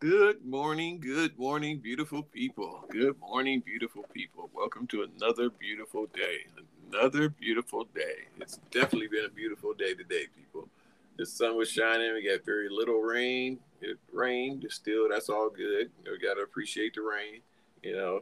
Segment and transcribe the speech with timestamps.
[0.00, 2.84] Good morning, good morning, beautiful people.
[2.88, 4.48] Good morning, beautiful people.
[4.54, 6.46] Welcome to another beautiful day.
[6.92, 8.28] Another beautiful day.
[8.40, 10.68] It's definitely been a beautiful day today, people.
[11.16, 12.14] The sun was shining.
[12.14, 13.58] We got very little rain.
[13.80, 15.08] It rained still.
[15.08, 15.90] That's all good.
[16.04, 17.40] We got to appreciate the rain,
[17.82, 18.20] you know.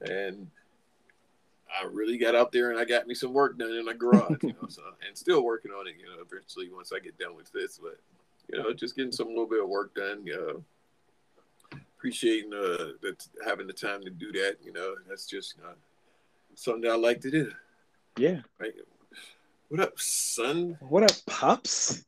[0.00, 0.50] And
[1.70, 4.42] I really got out there and I got me some work done in my garage,
[4.42, 4.68] you know.
[4.68, 6.20] So and still working on it, you know.
[6.20, 8.00] Eventually, once I get done with this, but
[8.52, 10.26] you know, just getting some little bit of work done.
[10.26, 10.64] You know,
[12.02, 14.56] appreciating uh, that having the time to do that.
[14.60, 15.74] You know, that's just uh,
[16.56, 17.52] something I like to do.
[18.18, 18.40] Yeah.
[18.58, 18.74] Right.
[19.68, 20.76] What up, son?
[20.80, 22.04] What up, pops?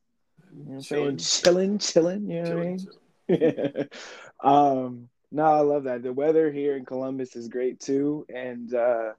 [0.52, 1.18] You know I'm saying?
[1.18, 2.88] Chilling, chilling, you know chilling,
[3.28, 3.88] what I mean?
[4.42, 6.02] um, no, I love that.
[6.02, 8.26] The weather here in Columbus is great too.
[8.34, 9.12] And uh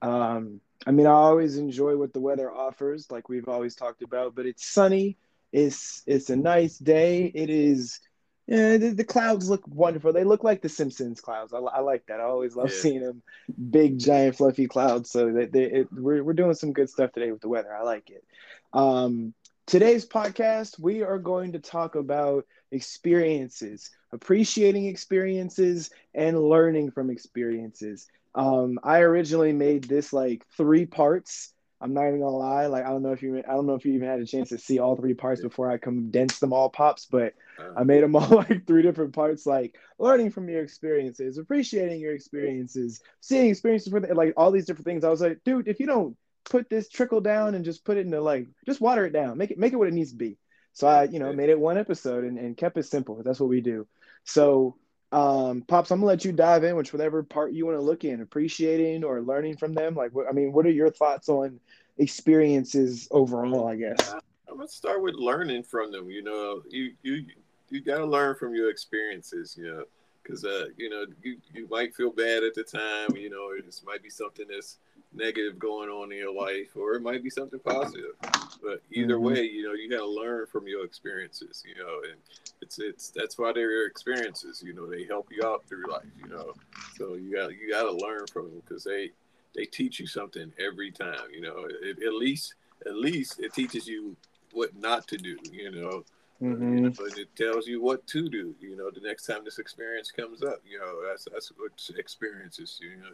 [0.00, 4.36] um I mean I always enjoy what the weather offers, like we've always talked about,
[4.36, 5.16] but it's sunny,
[5.52, 7.32] it's it's a nice day.
[7.34, 8.00] It is
[8.50, 10.12] yeah, the, the, clouds look wonderful.
[10.12, 11.54] They look like the Simpsons clouds.
[11.54, 12.18] I, I like that.
[12.18, 12.80] I always love yeah.
[12.80, 13.22] seeing them,
[13.70, 15.08] big, giant, fluffy clouds.
[15.08, 17.72] So that they, it, we're we're doing some good stuff today with the weather.
[17.72, 18.24] I like it.
[18.72, 19.34] Um,
[19.66, 28.08] today's podcast, we are going to talk about experiences, appreciating experiences, and learning from experiences.
[28.34, 32.66] Um, I originally made this like three parts I'm not even gonna lie.
[32.66, 34.50] Like I don't know if you I don't know if you even had a chance
[34.50, 37.72] to see all three parts before I condensed them all pops, but uh-huh.
[37.76, 42.14] I made them all like three different parts, like learning from your experiences, appreciating your
[42.14, 45.04] experiences, seeing experiences with like all these different things.
[45.04, 48.06] I was like, dude, if you don't put this trickle down and just put it
[48.06, 50.36] into like just water it down, make it make it what it needs to be.
[50.72, 53.22] So I, you know, made it one episode and, and kept it simple.
[53.24, 53.86] That's what we do.
[54.24, 54.76] So
[55.12, 58.04] um pops i'm gonna let you dive in which whatever part you want to look
[58.04, 61.58] in appreciating or learning from them like what i mean what are your thoughts on
[61.98, 64.14] experiences overall i guess?
[64.48, 67.24] I'm gonna start with learning from them you know you you
[67.70, 69.84] you got to learn from your experiences you know
[70.22, 73.82] because uh you know you you might feel bad at the time you know this
[73.84, 74.78] might be something that's
[75.12, 78.14] negative going on in your life or it might be something positive
[78.62, 79.24] but either mm-hmm.
[79.24, 82.18] way you know you got to learn from your experiences you know and
[82.62, 86.28] it's it's that's why they're experiences you know they help you out through life you
[86.28, 86.52] know
[86.96, 89.10] so you got you got to learn from them because they
[89.56, 92.54] they teach you something every time you know it, at least
[92.86, 94.16] at least it teaches you
[94.52, 96.04] what not to do you know
[96.42, 96.88] Mm-hmm.
[96.96, 98.54] But it tells you what to do.
[98.60, 102.80] You know, the next time this experience comes up, you know, that's that's what experiences.
[102.80, 103.10] You know,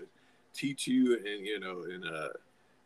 [0.56, 2.28] teach you and you know and uh,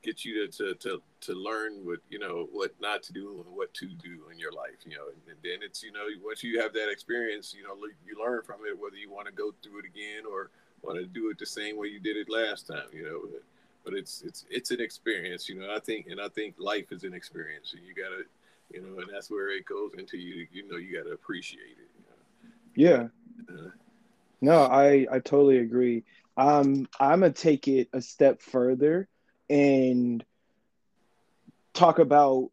[0.03, 3.57] get you to, to to to learn what you know what not to do and
[3.57, 4.85] what to do in your life.
[4.85, 7.77] You know, and, and then it's you know once you have that experience, you know,
[8.07, 10.51] you learn from it whether you want to go through it again or
[10.83, 12.89] want to do it the same way you did it last time.
[12.93, 13.21] You know.
[13.31, 13.43] But,
[13.85, 15.75] but it's it's it's an experience, you know.
[15.75, 18.25] I think, and I think life is an experience, and you gotta
[18.73, 20.47] you know, and that's where it goes into you.
[20.53, 21.89] You know, you got to appreciate it.
[22.77, 23.11] You know?
[23.49, 23.55] Yeah.
[23.55, 23.71] Uh,
[24.41, 26.05] no, I I totally agree.
[26.41, 29.09] Um, I'm gonna take it a step further
[29.51, 30.25] and
[31.75, 32.51] talk about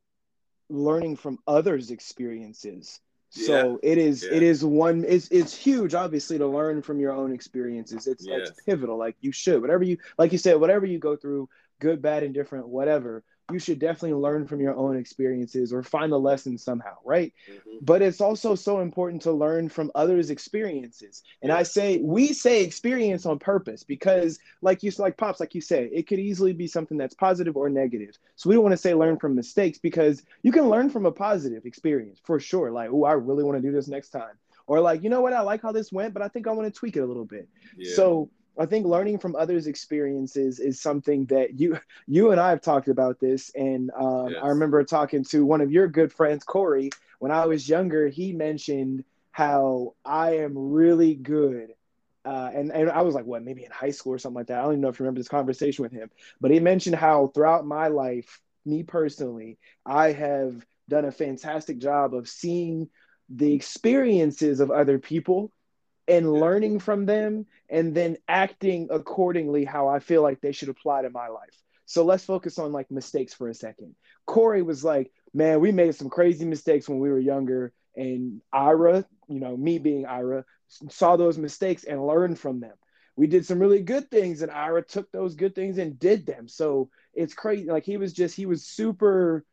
[0.70, 3.00] learning from others' experiences.
[3.30, 3.92] So yeah.
[3.92, 4.38] it is yeah.
[4.38, 8.08] it is one it's it's huge obviously to learn from your own experiences.
[8.08, 8.50] It's yes.
[8.50, 11.48] it's pivotal like you should whatever you like you said whatever you go through
[11.80, 16.18] good bad indifferent whatever you should definitely learn from your own experiences or find a
[16.18, 17.34] lesson somehow, right?
[17.52, 17.78] Mm-hmm.
[17.82, 21.24] But it's also so important to learn from others' experiences.
[21.42, 21.52] And.
[21.58, 25.90] I say we say experience on purpose because, like you like pops, like you say,
[25.92, 28.18] it could easily be something that's positive or negative.
[28.36, 31.12] So we don't want to say learn from mistakes because you can learn from a
[31.12, 32.72] positive experience for sure.
[32.72, 34.36] Like, oh, I really want to do this next time.
[34.68, 36.72] Or like, you know what, I like how this went, but I think I want
[36.72, 37.48] to tweak it a little bit.
[37.76, 37.96] Yeah.
[37.96, 38.30] So
[38.60, 42.88] I think learning from others' experiences is something that you you and I have talked
[42.88, 43.52] about this.
[43.56, 44.40] And um, yes.
[44.44, 48.08] I remember talking to one of your good friends, Corey, when I was younger.
[48.08, 51.74] He mentioned how I am really good.
[52.26, 54.60] Uh, and, and I was like, what, maybe in high school or something like that.
[54.60, 56.10] I don't even know if you remember this conversation with him,
[56.42, 62.14] but he mentioned how throughout my life, me personally, I have done a fantastic job
[62.14, 62.90] of seeing
[63.30, 65.52] the experiences of other people
[66.08, 71.02] and learning from them and then acting accordingly how I feel like they should apply
[71.02, 71.62] to my life.
[71.86, 73.96] So let's focus on like mistakes for a second.
[74.26, 77.74] Corey was like, man, we made some crazy mistakes when we were younger.
[77.96, 80.46] And Ira, you know, me being Ira,
[80.90, 82.76] saw those mistakes and learned from them.
[83.16, 86.48] We did some really good things, and Ira took those good things and did them.
[86.48, 87.66] So it's crazy.
[87.66, 89.44] Like he was just, he was super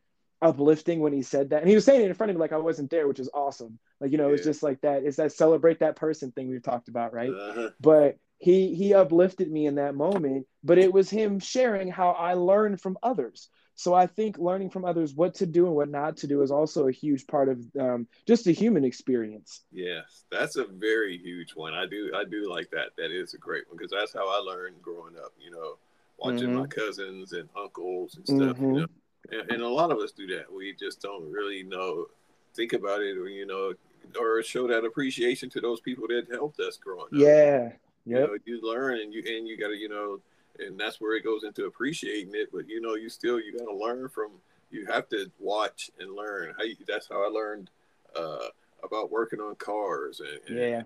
[0.45, 1.63] uplifting when he said that.
[1.63, 3.31] And he was saying it in front of me like I wasn't there, which is
[3.33, 3.79] awesome.
[4.01, 4.35] Like, you know, yeah.
[4.35, 5.03] it's just like that.
[5.03, 7.31] It's that celebrate that person thing we've talked about, right?
[7.31, 7.71] Uh-huh.
[7.81, 12.35] But he he uplifted me in that moment, but it was him sharing how I
[12.35, 13.49] learned from others.
[13.77, 16.51] So I think learning from others what to do and what not to do is
[16.51, 19.63] also a huge part of um, just the human experience.
[19.73, 21.75] Yes, that's a very huge one.
[21.75, 22.91] I do I do like that.
[22.99, 25.33] That is a great one because that's how I learned growing up.
[25.41, 25.79] You know,
[26.19, 26.59] watching mm-hmm.
[26.59, 28.57] my cousins and uncles and stuff.
[28.57, 28.75] Mm-hmm.
[28.75, 28.87] You know,
[29.31, 30.53] and, and, a lot of us do that.
[30.53, 32.07] We just don't really know,
[32.55, 33.75] think about it, or you know,
[34.19, 37.13] or show that appreciation to those people that helped us growing up.
[37.13, 37.71] Yeah,
[38.05, 38.19] yeah.
[38.19, 40.21] You, know, you learn and you and you got to you know,
[40.59, 42.51] and that's where it goes into appreciating it.
[42.53, 44.31] But you know, you still you got to learn from.
[44.71, 46.53] You have to watch and learn.
[46.59, 47.71] How you, that's how I learned
[48.19, 48.49] uh,
[48.83, 50.83] about working on cars and, and yeah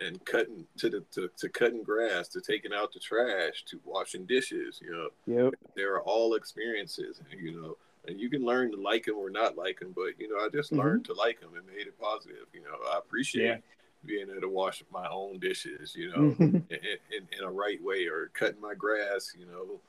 [0.00, 4.24] and cutting to the to, to cutting grass to taking out the trash to washing
[4.26, 5.54] dishes you know yep.
[5.76, 7.76] there are all experiences you know
[8.08, 10.48] and you can learn to like them or not like them but you know i
[10.52, 10.82] just mm-hmm.
[10.82, 13.56] learned to like them and made it positive you know i appreciate yeah.
[14.04, 16.56] being able to wash my own dishes you know mm-hmm.
[16.56, 19.80] in, in, in, a right way or cutting my grass you know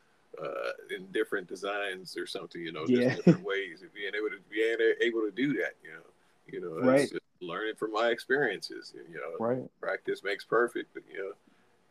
[0.41, 3.15] uh, in different designs or something you know yeah.
[3.15, 6.03] different ways of being able to being able to do that you know
[6.47, 7.09] you know right.
[7.09, 8.93] just learning from my experiences.
[8.95, 9.63] You know, right.
[9.79, 10.93] practice makes perfect.
[10.93, 11.31] But you know,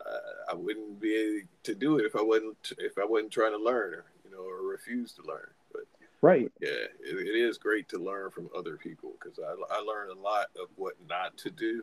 [0.06, 3.52] uh, I wouldn't be able to do it if I wasn't if I wasn't trying
[3.52, 5.48] to learn, or you know, or refuse to learn.
[5.72, 5.82] But
[6.22, 10.10] right, yeah, it, it is great to learn from other people because I I learned
[10.10, 11.82] a lot of what not to do.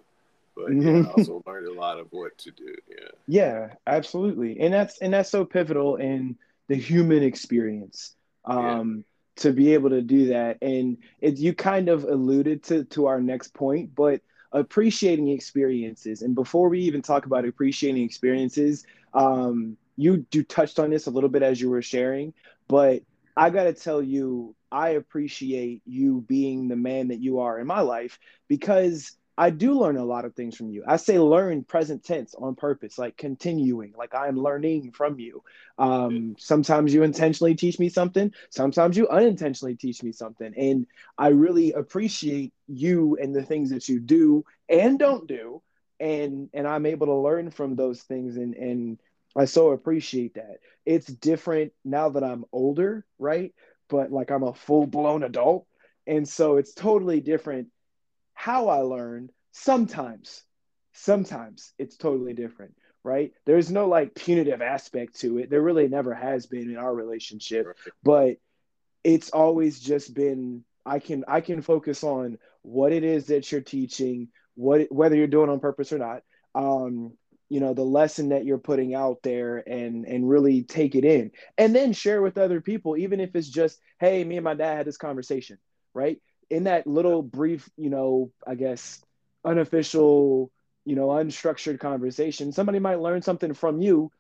[0.55, 1.03] But mm-hmm.
[1.03, 2.73] yeah, I also learned a lot of what to do.
[2.89, 3.09] Yeah.
[3.27, 6.37] Yeah, absolutely, and that's and that's so pivotal in
[6.67, 8.15] the human experience.
[8.45, 9.03] Um, yeah
[9.37, 10.57] to be able to do that.
[10.61, 16.21] And it, you kind of alluded to to our next point, but appreciating experiences.
[16.21, 21.11] And before we even talk about appreciating experiences, um, you you touched on this a
[21.11, 22.33] little bit as you were sharing,
[22.67, 23.01] but
[23.35, 27.67] I got to tell you, I appreciate you being the man that you are in
[27.67, 30.83] my life because I do learn a lot of things from you.
[30.87, 35.43] I say learn present tense on purpose, like continuing, like I'm learning from you.
[35.77, 40.53] Um, sometimes you intentionally teach me something, sometimes you unintentionally teach me something.
[40.57, 40.87] And
[41.17, 45.61] I really appreciate you and the things that you do and don't do.
[45.99, 48.99] And and I'm able to learn from those things and and
[49.35, 50.57] I so appreciate that.
[50.85, 53.53] It's different now that I'm older, right?
[53.87, 55.67] But like I'm a full-blown adult.
[56.07, 57.67] And so it's totally different
[58.37, 60.43] how I learned, sometimes,
[60.93, 63.33] sometimes it's totally different, right?
[63.47, 65.49] There's no like punitive aspect to it.
[65.49, 67.75] There really never has been in our relationship, right.
[68.03, 68.37] but
[69.03, 73.61] it's always just been I can I can focus on what it is that you're
[73.61, 76.21] teaching, what whether you're doing on purpose or not.
[76.53, 77.13] Um,
[77.49, 81.31] you know the lesson that you're putting out there and and really take it in
[81.57, 84.75] and then share with other people even if it's just hey me and my dad
[84.75, 85.57] had this conversation
[85.93, 89.01] right in that little brief, you know, I guess
[89.44, 90.51] unofficial,
[90.85, 94.11] you know, unstructured conversation, somebody might learn something from you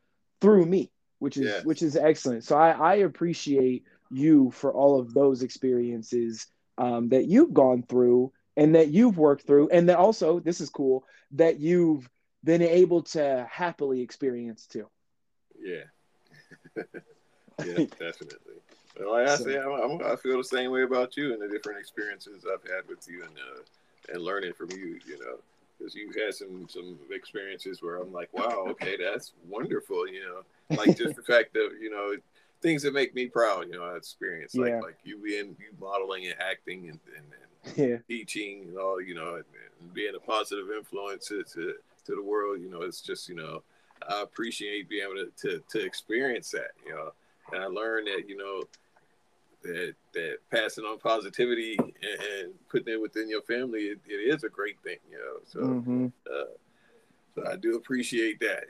[0.41, 1.65] through me, which is yes.
[1.65, 2.43] which is excellent.
[2.43, 6.47] So I, I appreciate you for all of those experiences
[6.77, 10.69] um, that you've gone through and that you've worked through, and that also this is
[10.69, 12.09] cool that you've
[12.43, 14.87] been able to happily experience too.
[15.59, 15.83] Yeah.
[17.65, 18.56] yeah, definitely.
[18.99, 21.79] Like I so, say, I'm, i feel the same way about you and the different
[21.79, 24.99] experiences I've had with you and uh, and learning from you.
[25.05, 25.37] You know,
[25.77, 30.07] because you had some some experiences where I'm like, wow, okay, that's wonderful.
[30.07, 32.15] You know, like just the fact that you know
[32.61, 33.67] things that make me proud.
[33.67, 34.79] You know, experience like yeah.
[34.79, 37.25] like you being you modeling and acting and, and,
[37.75, 37.97] and yeah.
[38.07, 39.01] teaching and all.
[39.01, 39.45] You know, and,
[39.81, 42.61] and being a positive influence to, to to the world.
[42.61, 43.61] You know, it's just you know.
[44.07, 47.13] I appreciate being able to, to, to experience that, you know,
[47.51, 48.63] and I learned that, you know,
[49.67, 54.43] that that passing on positivity and, and putting it within your family, it, it is
[54.43, 55.37] a great thing, you know.
[55.45, 56.07] So, mm-hmm.
[56.25, 56.45] uh,
[57.35, 58.63] so I do appreciate that.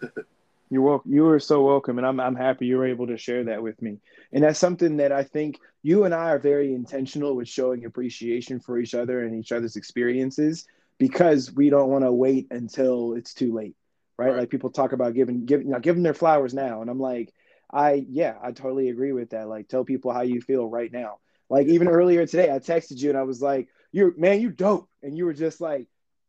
[0.70, 1.12] You're welcome.
[1.12, 3.98] You are so welcome, and I'm I'm happy you're able to share that with me.
[4.32, 8.58] And that's something that I think you and I are very intentional with showing appreciation
[8.58, 13.34] for each other and each other's experiences because we don't want to wait until it's
[13.34, 13.76] too late,
[14.16, 14.28] right?
[14.28, 14.38] right?
[14.38, 17.34] Like people talk about giving giving now give them their flowers now, and I'm like,
[17.72, 19.48] I yeah, I totally agree with that.
[19.48, 21.18] Like tell people how you feel right now.
[21.48, 24.88] Like even earlier today, I texted you and I was like, "You're man, you dope,"
[25.02, 25.88] and you were just like,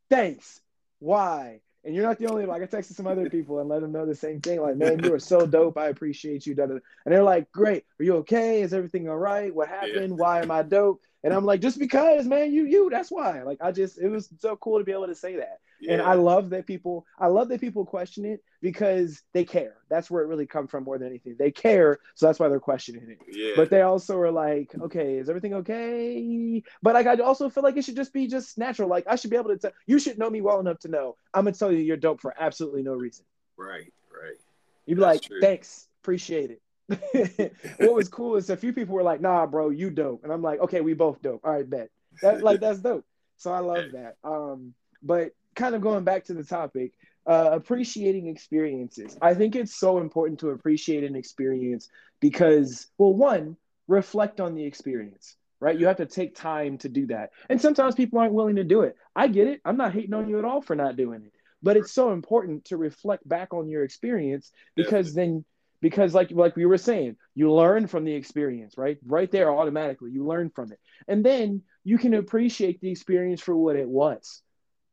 [0.10, 0.62] "Thanks."
[1.00, 1.60] Why?
[1.84, 4.06] And you're not the only like I texted some other people and let them know
[4.06, 4.62] the same thing.
[4.62, 5.78] Like, man, you are so dope.
[5.78, 6.56] I appreciate you.
[6.58, 7.84] And they're like, great.
[8.00, 8.62] Are you okay?
[8.62, 9.54] Is everything all right?
[9.54, 10.12] What happened?
[10.12, 10.16] Yeah.
[10.16, 11.02] Why am I dope?
[11.24, 12.90] And I'm like, just because, man, you you.
[12.90, 13.44] That's why.
[13.44, 15.60] Like, I just it was so cool to be able to say that.
[15.80, 15.94] Yeah.
[15.94, 17.06] And I love that people.
[17.18, 19.76] I love that people question it because they care.
[19.90, 21.36] That's where it really comes from more than anything.
[21.40, 23.20] They care, so that's why they're questioning it.
[23.32, 23.54] Yeah.
[23.56, 26.62] But they also are like, okay, is everything okay?
[26.82, 28.90] But like, I also feel like it should just be just natural.
[28.90, 29.72] Like, I should be able to tell.
[29.88, 32.34] You should know me well enough to know I'm gonna tell you you're dope for
[32.38, 33.26] absolutely no reason.
[33.58, 33.94] Right.
[34.12, 34.38] Right.
[34.86, 35.42] You'd be that's like, true.
[35.42, 36.62] thanks, appreciate it.
[37.78, 40.42] what was cool is a few people were like, "Nah, bro, you dope," and I'm
[40.42, 41.42] like, "Okay, we both dope.
[41.44, 41.90] All right, bet."
[42.22, 43.06] That like that's dope.
[43.38, 44.16] So I love that.
[44.24, 46.94] Um, but kind of going back to the topic,
[47.26, 49.18] uh, appreciating experiences.
[49.22, 53.58] I think it's so important to appreciate an experience because, well, one,
[53.88, 55.78] reflect on the experience, right?
[55.78, 57.32] You have to take time to do that.
[57.50, 58.96] And sometimes people aren't willing to do it.
[59.16, 59.62] I get it.
[59.66, 61.34] I'm not hating on you at all for not doing it.
[61.62, 65.46] But it's so important to reflect back on your experience because then
[65.84, 68.98] because like like we were saying, you learn from the experience, right?
[69.06, 70.80] Right there automatically, you learn from it.
[71.08, 74.42] And then you can appreciate the experience for what it was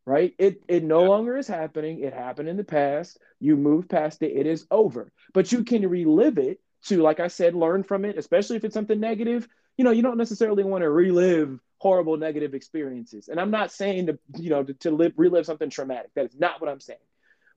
[0.07, 0.35] right?
[0.39, 2.01] It it no longer is happening.
[2.01, 3.19] It happened in the past.
[3.39, 4.37] You move past it.
[4.37, 5.13] It is over.
[5.33, 8.75] But you can relive it to, like I said, learn from it, especially if it's
[8.75, 9.47] something negative.
[9.77, 13.29] You know, you don't necessarily want to relive horrible negative experiences.
[13.29, 16.11] And I'm not saying to, you know, to, to live relive something traumatic.
[16.17, 16.99] That is not what I'm saying.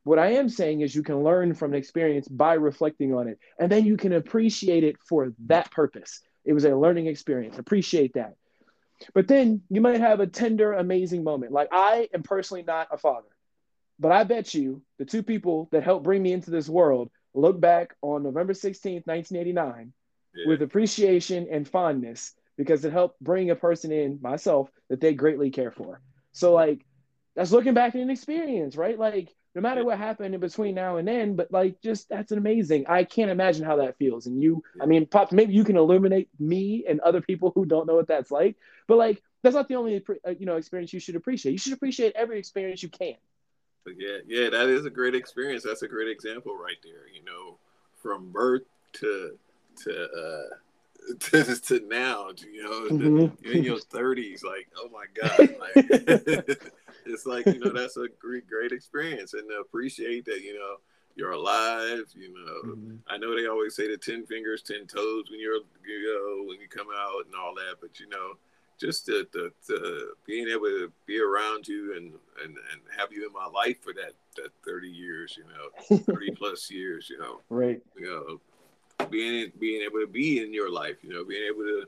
[0.03, 3.39] What I am saying is you can learn from an experience by reflecting on it.
[3.57, 6.21] And then you can appreciate it for that purpose.
[6.43, 7.57] It was a learning experience.
[7.57, 8.35] Appreciate that.
[9.13, 11.51] But then you might have a tender, amazing moment.
[11.51, 13.27] Like I am personally not a father,
[13.99, 17.59] but I bet you the two people that helped bring me into this world look
[17.59, 19.93] back on November 16th, 1989
[20.35, 20.47] yeah.
[20.47, 25.49] with appreciation and fondness because it helped bring a person in, myself, that they greatly
[25.49, 26.01] care for.
[26.31, 26.85] So like
[27.35, 28.97] that's looking back in an experience, right?
[28.97, 32.37] Like no matter what happened in between now and then, but like just that's an
[32.37, 32.85] amazing.
[32.87, 34.25] I can't imagine how that feels.
[34.25, 37.85] And you, I mean, pops, maybe you can illuminate me and other people who don't
[37.85, 38.55] know what that's like.
[38.87, 41.51] But like that's not the only uh, you know experience you should appreciate.
[41.51, 43.15] You should appreciate every experience you can.
[43.85, 45.63] Yeah, yeah, that is a great experience.
[45.63, 47.07] That's a great example right there.
[47.13, 47.57] You know,
[48.01, 49.37] from birth to
[49.83, 50.55] to uh
[51.19, 53.51] to, to now, you know, mm-hmm.
[53.51, 55.39] in your thirties, like, oh my god,
[55.75, 56.61] like,
[57.13, 60.77] it's like you know that's a great great experience, and to appreciate that you know
[61.15, 62.05] you're alive.
[62.15, 62.95] You know, mm-hmm.
[63.07, 66.59] I know they always say the ten fingers, ten toes when you're you know when
[66.59, 68.33] you come out and all that, but you know,
[68.79, 73.25] just the, the, the being able to be around you and, and and have you
[73.25, 77.41] in my life for that that 30 years, you know, 30 plus years, you know,
[77.49, 81.63] right, you know, being being able to be in your life, you know, being able
[81.63, 81.85] to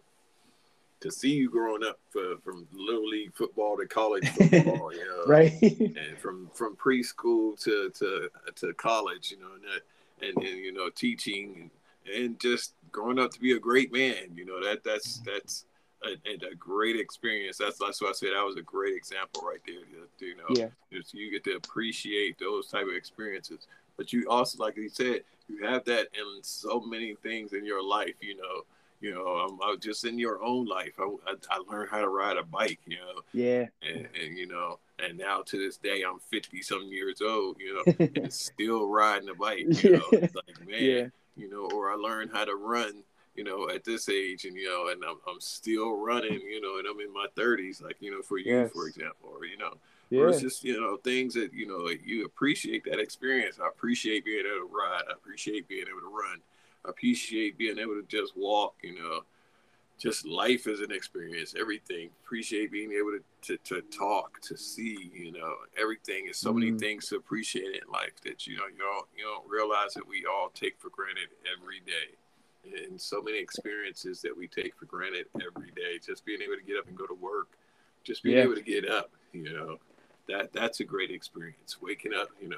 [1.01, 5.25] to see you growing up for, from little league football to college football, you know,
[5.27, 10.57] right, and from from preschool to to to college, you know, and that, and, and
[10.57, 11.69] you know teaching
[12.05, 15.65] and, and just growing up to be a great man, you know, that that's that's
[16.03, 17.57] a, a, great experience.
[17.57, 19.75] That's that's why I said that was a great example right there.
[20.19, 20.99] You know, yeah.
[21.11, 25.63] you get to appreciate those type of experiences, but you also, like you said, you
[25.65, 28.15] have that in so many things in your life.
[28.21, 28.65] You know,
[29.01, 30.93] you know, I'm, I'm just in your own life.
[30.99, 33.21] I, I, I, learned how to ride a bike, you know.
[33.33, 33.67] Yeah.
[33.81, 37.75] And, and you know, and now to this day, I'm 50 some years old, you
[37.75, 39.83] know, and still riding a bike.
[39.83, 41.05] You know, it's like man, yeah.
[41.35, 43.03] you know, or I learned how to run,
[43.35, 46.79] you know, at this age, and you know, and I'm, I'm still running, you know,
[46.79, 48.71] and I'm in my 30s, like you know, for you, yes.
[48.71, 49.73] for example, or you know.
[50.11, 50.21] Yeah.
[50.21, 53.59] Or it's just you know things that you know you appreciate that experience.
[53.61, 55.01] I appreciate being able to ride.
[55.09, 56.41] I appreciate being able to run
[56.87, 59.21] appreciate being able to just walk, you know,
[59.97, 62.09] just life as an experience, everything.
[62.25, 66.27] Appreciate being able to, to, to talk, to see, you know, everything.
[66.27, 66.59] Is so mm-hmm.
[66.59, 70.07] many things to appreciate in life that, you know, you don't, you don't realize that
[70.07, 72.83] we all take for granted every day.
[72.83, 75.99] And so many experiences that we take for granted every day.
[76.05, 77.49] Just being able to get up and go to work,
[78.03, 78.43] just being yeah.
[78.43, 79.77] able to get up, you know,
[80.27, 81.77] that that's a great experience.
[81.81, 82.57] Waking up, you know,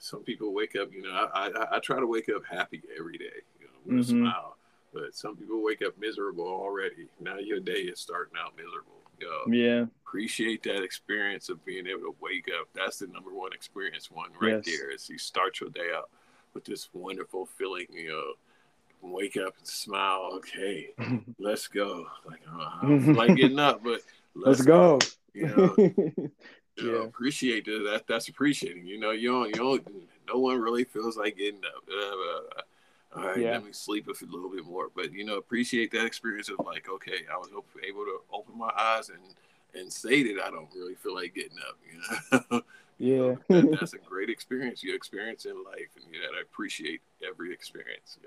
[0.00, 3.18] some people wake up, you know, I, I, I try to wake up happy every
[3.18, 4.26] day, you know, with mm-hmm.
[4.26, 4.56] a smile.
[4.92, 7.06] But some people wake up miserable already.
[7.20, 8.94] Now your day is starting out miserable.
[9.20, 9.84] You know, yeah.
[10.06, 12.68] Appreciate that experience of being able to wake up.
[12.74, 14.64] That's the number one experience one right yes.
[14.64, 16.08] there is you start your day out
[16.54, 18.32] with this wonderful feeling, you know,
[19.02, 20.30] wake up and smile.
[20.36, 20.88] Okay,
[21.38, 22.06] let's go.
[22.26, 24.00] Like, uh, I don't like getting up, but
[24.34, 24.98] let's, let's go.
[24.98, 25.06] go.
[25.32, 26.30] You know,
[26.80, 26.98] you yeah.
[26.98, 27.82] know, appreciate that.
[27.90, 28.06] that.
[28.06, 28.86] That's appreciating.
[28.86, 29.86] You know, you don't, you don't.
[30.28, 31.84] No one really feels like getting up.
[31.88, 32.60] Uh,
[33.16, 33.52] all right, yeah.
[33.52, 34.88] let me sleep a little bit more.
[34.94, 37.48] But you know, appreciate that experience of like, okay, I was
[37.86, 39.18] able to open my eyes and
[39.74, 41.78] and say that I don't really feel like getting up.
[41.86, 42.62] You know.
[43.00, 47.50] Yeah, that, that's a great experience you experience in life, and you gotta appreciate every
[47.50, 48.18] experience.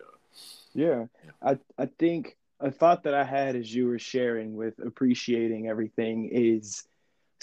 [0.73, 0.83] Yeah.
[0.83, 1.05] yeah,
[1.43, 6.27] I I think a thought that I had as you were sharing with appreciating everything
[6.31, 6.85] is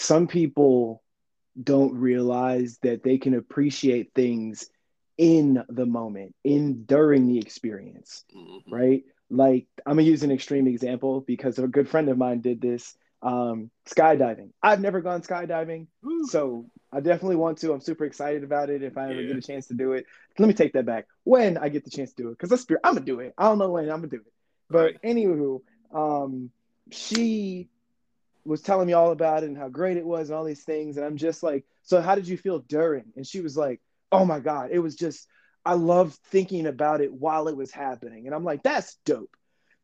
[0.01, 1.03] some people
[1.61, 4.67] don't realize that they can appreciate things
[5.17, 8.73] in the moment, in during the experience, mm-hmm.
[8.73, 9.03] right?
[9.29, 12.95] Like I'm gonna use an extreme example because a good friend of mine did this.
[13.23, 14.49] Um, skydiving.
[14.63, 16.25] I've never gone skydiving, Ooh.
[16.27, 17.71] so I definitely want to.
[17.71, 18.81] I'm super excited about it.
[18.81, 19.27] If I ever yeah.
[19.27, 20.07] get a chance to do it,
[20.39, 21.05] let me take that back.
[21.23, 23.35] When I get the chance to do it, because I'm gonna do it.
[23.37, 24.33] I don't know when I'm gonna do it,
[24.71, 25.01] but right.
[25.03, 25.61] anywho,
[25.93, 26.49] um,
[26.89, 27.69] she
[28.45, 30.97] was telling me all about it and how great it was and all these things,
[30.97, 33.05] and I'm just like, so how did you feel during?
[33.15, 33.81] And she was like,
[34.11, 35.27] oh my god, it was just
[35.63, 39.35] I loved thinking about it while it was happening, and I'm like, that's dope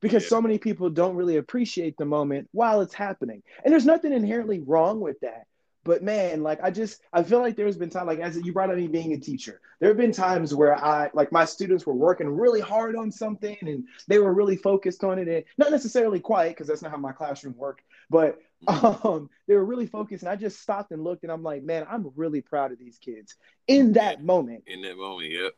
[0.02, 0.30] because yeah.
[0.30, 3.42] so many people don't really appreciate the moment while it's happening.
[3.64, 5.46] And there's nothing inherently wrong with that.
[5.84, 8.70] But man, like I just I feel like there's been time like as you brought
[8.70, 11.94] up me being a teacher, there have been times where I like my students were
[11.94, 16.20] working really hard on something and they were really focused on it and not necessarily
[16.20, 18.38] quiet because that's not how my classroom worked, but.
[18.68, 21.86] um, they were really focused and I just stopped and looked and I'm like, man,
[21.90, 23.36] I'm really proud of these kids
[23.68, 24.64] in that moment.
[24.68, 25.54] In that moment, yep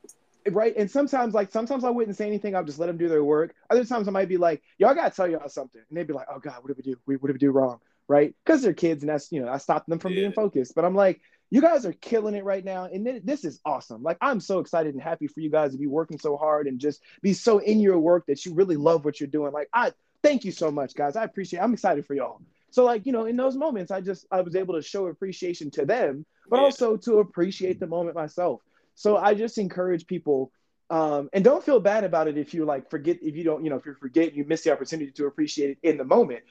[0.48, 0.76] right?
[0.76, 2.56] And sometimes, like, sometimes I wouldn't say anything.
[2.56, 3.54] I'll just let them do their work.
[3.70, 6.28] Other times, I might be like, "Y'all gotta tell y'all something," and they'd be like,
[6.34, 7.00] "Oh God, what did we do?
[7.06, 8.34] We, what did we do wrong?" Right?
[8.44, 10.22] Because they're kids, and that's you know, I stopped them from yeah.
[10.22, 10.76] being focused.
[10.76, 14.04] But I'm like, you guys are killing it right now, and this is awesome.
[14.04, 16.80] Like, I'm so excited and happy for you guys to be working so hard and
[16.80, 19.52] just be so in your work that you really love what you're doing.
[19.52, 19.92] Like, I
[20.24, 21.16] thank you so much, guys.
[21.16, 21.60] I appreciate.
[21.60, 22.42] I'm excited for y'all.
[22.72, 25.72] So like, you know, in those moments, I just I was able to show appreciation
[25.72, 26.64] to them, but yeah.
[26.64, 28.62] also to appreciate the moment myself.
[28.96, 30.52] So I just encourage people
[30.90, 33.70] um, and don't feel bad about it if you like forget if you don't you
[33.70, 36.42] know if you forget you miss the opportunity to appreciate it in the moment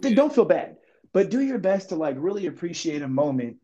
[0.00, 0.76] then don't feel bad.
[1.12, 3.56] But do your best to like really appreciate a moment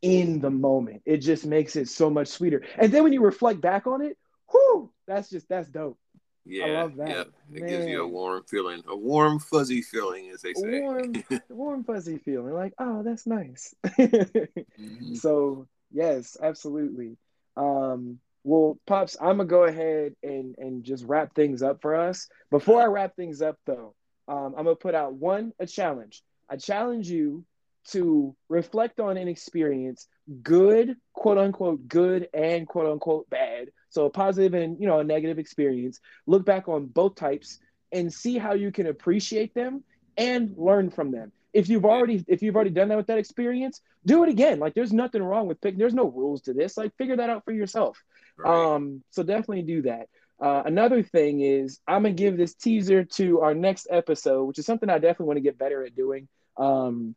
[0.00, 1.02] in the moment.
[1.04, 2.62] It just makes it so much sweeter.
[2.78, 4.16] And then when you reflect back on it
[4.52, 5.98] whoo that's just that's dope
[6.44, 7.08] yeah, I love that.
[7.08, 7.20] Yeah,
[7.52, 7.68] it Man.
[7.68, 10.80] gives you a warm feeling, a warm fuzzy feeling, as they say.
[10.80, 11.12] Warm,
[11.48, 13.74] warm fuzzy feeling, like oh, that's nice.
[13.84, 15.14] mm-hmm.
[15.14, 17.16] So yes, absolutely.
[17.56, 22.28] Um, well, pops, I'm gonna go ahead and and just wrap things up for us.
[22.50, 23.94] Before I wrap things up, though,
[24.28, 26.22] um, I'm gonna put out one a challenge.
[26.48, 27.44] I challenge you
[27.88, 30.06] to reflect on an experience,
[30.42, 33.68] good, quote unquote, good and quote unquote bad.
[33.90, 36.00] So a positive and you know a negative experience.
[36.26, 37.58] Look back on both types
[37.92, 39.82] and see how you can appreciate them
[40.16, 41.32] and learn from them.
[41.52, 44.60] If you've already if you've already done that with that experience, do it again.
[44.60, 45.78] Like there's nothing wrong with picking.
[45.78, 46.76] There's no rules to this.
[46.76, 48.02] Like figure that out for yourself.
[48.36, 48.74] Right.
[48.74, 50.08] Um, so definitely do that.
[50.40, 54.66] Uh, another thing is I'm gonna give this teaser to our next episode, which is
[54.66, 57.14] something I definitely want to get better at doing um,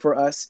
[0.00, 0.48] for us.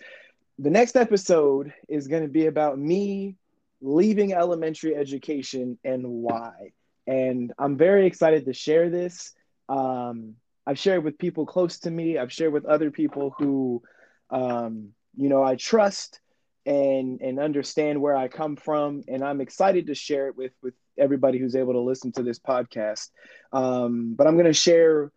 [0.59, 3.37] The next episode is going to be about me
[3.81, 6.73] leaving elementary education and why.
[7.07, 9.33] And I'm very excited to share this.
[9.69, 10.35] Um,
[10.67, 12.19] I've shared with people close to me.
[12.19, 13.83] I've shared with other people who,
[14.31, 16.21] um, you know, I trust
[16.67, 19.03] and and understand where I come from.
[19.09, 22.39] And I'm excited to share it with with everybody who's able to listen to this
[22.39, 23.09] podcast.
[23.53, 25.11] Um, but I'm going to share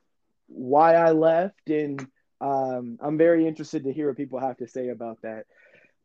[0.48, 2.06] why I left, and
[2.40, 5.46] um, I'm very interested to hear what people have to say about that.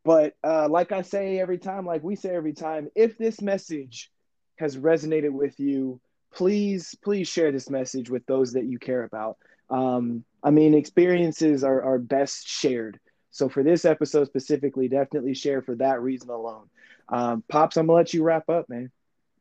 [0.07, 4.09] But uh, like I say every time, like we say every time, if this message
[4.55, 5.99] has resonated with you,
[6.33, 9.35] please please share this message with those that you care about.
[9.69, 13.01] Um, I mean, experiences are, are best shared.
[13.31, 16.69] So for this episode specifically, definitely share for that reason alone.
[17.09, 18.89] Um, Pops, I'm gonna let you wrap up, man.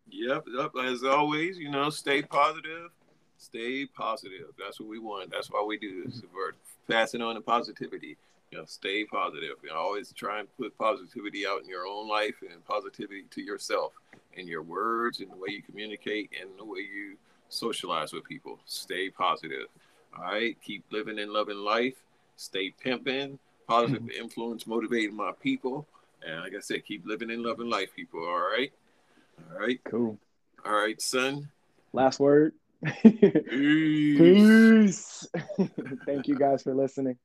[0.08, 0.72] Yep, yep.
[0.84, 2.90] As always, you know, stay positive,
[3.38, 4.48] stay positive.
[4.58, 5.30] That's what we want.
[5.30, 6.22] That's why we do this.
[6.34, 6.52] We're
[6.92, 8.16] passing on the positivity.
[8.50, 9.56] You know, stay positive.
[9.62, 13.42] You know, always try and put positivity out in your own life and positivity to
[13.42, 13.92] yourself
[14.34, 17.16] in your words and the way you communicate and the way you
[17.48, 18.58] socialize with people.
[18.66, 19.66] Stay positive.
[20.16, 20.56] All right.
[20.62, 21.94] Keep living and loving life.
[22.36, 24.22] Stay pimping positive mm-hmm.
[24.22, 25.86] influence, motivating my people.
[26.26, 28.20] And like I said, keep living and loving life, people.
[28.20, 28.72] All right.
[29.52, 29.80] All right.
[29.84, 30.18] Cool.
[30.64, 31.48] All right, son.
[31.92, 32.52] Last word.
[34.16, 34.16] Peace.
[34.16, 35.28] Peace.
[36.06, 37.18] Thank you guys for listening.